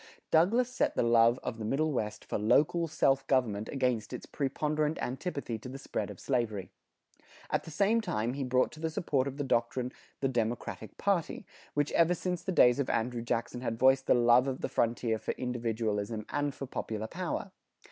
Douglas 0.31 0.67
set 0.67 0.95
the 0.95 1.03
love 1.03 1.39
of 1.43 1.59
the 1.59 1.63
Middle 1.63 1.91
West 1.91 2.25
for 2.25 2.39
local 2.39 2.87
self 2.87 3.27
government 3.27 3.69
against 3.69 4.13
its 4.13 4.25
preponderant 4.25 4.97
antipathy 4.99 5.59
to 5.59 5.69
the 5.69 5.77
spread 5.77 6.09
of 6.09 6.19
slavery. 6.19 6.71
At 7.51 7.65
the 7.65 7.69
same 7.69 8.01
time 8.01 8.33
he 8.33 8.43
brought 8.43 8.71
to 8.71 8.79
the 8.79 8.89
support 8.89 9.27
of 9.27 9.37
the 9.37 9.43
doctrine 9.43 9.91
the 10.19 10.27
Democratic 10.27 10.97
party, 10.97 11.45
which 11.75 11.91
ever 11.91 12.15
since 12.15 12.41
the 12.41 12.51
days 12.51 12.79
of 12.79 12.89
Andrew 12.89 13.21
Jackson 13.21 13.61
had 13.61 13.77
voiced 13.77 14.07
the 14.07 14.15
love 14.15 14.47
of 14.47 14.61
the 14.61 14.69
frontier 14.69 15.19
for 15.19 15.33
individualism 15.33 16.25
and 16.29 16.55
for 16.55 16.65
popular 16.65 17.05
power. 17.05 17.51